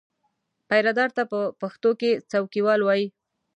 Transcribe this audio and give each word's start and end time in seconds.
پیرهدار 0.69 1.09
ته 1.15 1.23
په 1.31 1.39
پښتو 1.61 1.89
کې 1.99 2.11
څوکیوال 2.31 2.79
وایي. 2.83 3.07